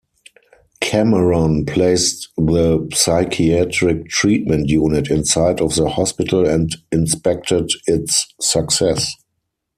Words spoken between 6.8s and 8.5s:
inspected its